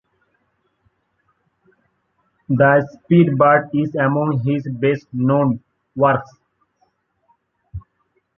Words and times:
The 2.49 2.91
Speedbird 2.91 3.69
is 3.75 3.93
among 3.93 4.39
his 4.43 4.67
best 4.67 5.05
known 5.13 5.63
works. 5.95 6.31